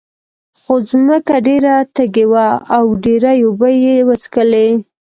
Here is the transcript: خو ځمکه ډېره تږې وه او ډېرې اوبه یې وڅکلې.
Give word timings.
خو 0.61 0.73
ځمکه 0.89 1.35
ډېره 1.47 1.75
تږې 1.95 2.25
وه 2.31 2.47
او 2.75 2.83
ډېرې 3.03 3.35
اوبه 3.45 3.69
یې 3.83 3.95
وڅکلې. 4.07 4.69